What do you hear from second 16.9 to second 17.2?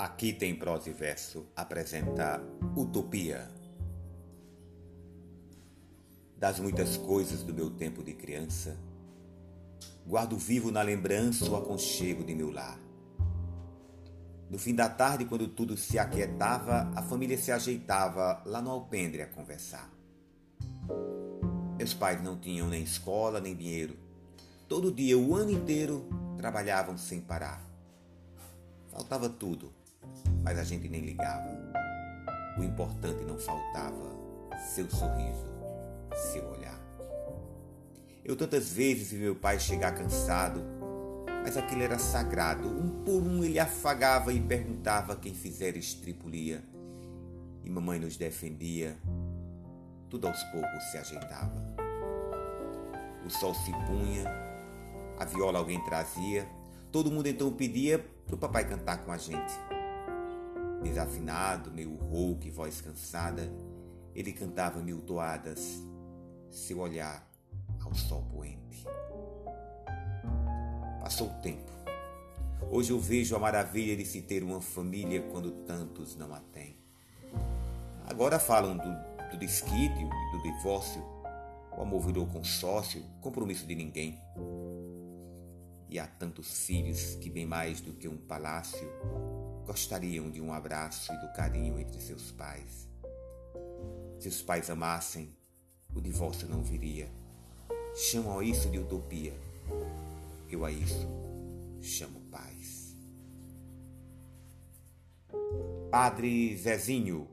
a